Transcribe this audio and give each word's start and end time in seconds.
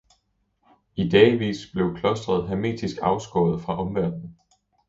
I 0.95 1.07
dagevis 1.09 1.71
blev 1.73 1.95
klostret 1.95 2.49
hermetisk 2.49 2.97
afskåret 3.01 3.61
fra 3.61 3.81
omverdenen. 3.81 4.37